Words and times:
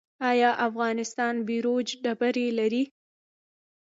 آیا 0.29 0.51
افغانستان 0.67 1.33
بیروج 1.47 1.87
ډبرې 2.03 2.47
لري؟ 2.59 2.83